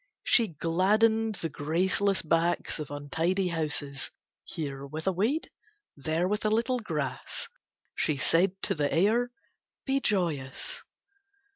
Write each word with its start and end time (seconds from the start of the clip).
She 0.23 0.47
gladdened 0.47 1.35
the 1.35 1.49
graceless 1.49 2.23
backs 2.23 2.79
of 2.79 2.89
untidy 2.89 3.49
houses, 3.49 4.09
here 4.43 4.83
with 4.83 5.05
a 5.05 5.11
weed, 5.11 5.51
there 5.95 6.27
with 6.27 6.43
a 6.43 6.49
little 6.49 6.79
grass. 6.79 7.47
She 7.93 8.17
said 8.17 8.59
to 8.63 8.73
the 8.73 8.91
air, 8.91 9.29
"Be 9.85 9.99
joyous." 9.99 10.81